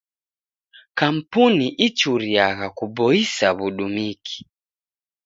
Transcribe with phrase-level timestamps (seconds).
[0.99, 4.39] Kampuni ichuriagha kuboisa w'udumiki.